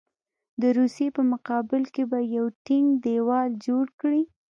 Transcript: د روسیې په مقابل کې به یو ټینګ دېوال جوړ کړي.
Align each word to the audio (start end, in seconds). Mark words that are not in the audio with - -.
د 0.61 0.63
روسیې 0.77 1.07
په 1.15 1.21
مقابل 1.31 1.83
کې 1.93 2.03
به 2.11 2.19
یو 2.35 2.45
ټینګ 2.65 2.87
دېوال 3.05 3.49
جوړ 3.67 3.85
کړي. 4.01 4.23